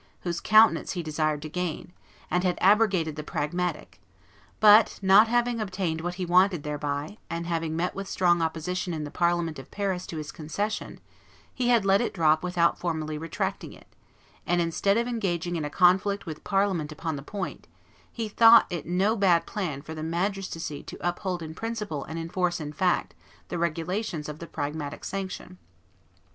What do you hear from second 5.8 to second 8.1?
what he wanted thereby, and having met with